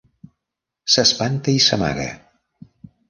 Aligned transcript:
S'espanta 0.95 1.55
i 1.59 1.63
s'amaga. 1.69 2.09